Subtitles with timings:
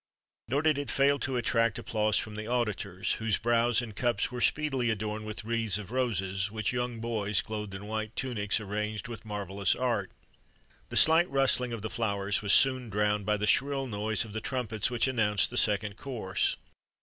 [0.47, 4.41] Nor did it fail to attract applause from the auditors, whose brows and cups were
[4.41, 9.25] speedily adorned with wreaths of roses, which young boys, clothed in white tunics, arranged with
[9.25, 10.09] marvellous art.
[10.89, 14.41] The slight rustling of the flowers was soon drowned by the shrill noise of the
[14.41, 16.55] trumpets which announced the second course.